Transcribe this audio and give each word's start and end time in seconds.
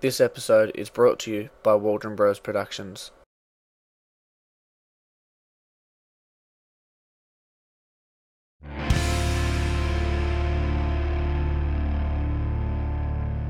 This 0.00 0.20
episode 0.20 0.70
is 0.76 0.90
brought 0.90 1.18
to 1.20 1.32
you 1.32 1.50
by 1.64 1.74
Waldron 1.74 2.14
Bros 2.14 2.38
Productions. 2.38 3.10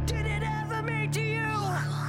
Did 0.07 0.25
it 0.25 0.43
ever 0.43 0.81
mean 0.81 1.11
to 1.11 1.21
you 1.21 2.08